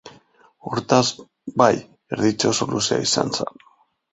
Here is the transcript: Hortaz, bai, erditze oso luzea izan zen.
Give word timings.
Hortaz, 0.69 1.01
bai, 1.63 1.69
erditze 2.17 2.51
oso 2.53 2.69
luzea 2.73 3.07
izan 3.11 3.35
zen. 3.41 3.63